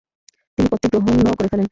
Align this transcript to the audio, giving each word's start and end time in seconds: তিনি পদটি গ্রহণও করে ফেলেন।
তিনি 0.57 0.67
পদটি 0.71 0.87
গ্রহণও 0.95 1.33
করে 1.37 1.49
ফেলেন। 1.51 1.67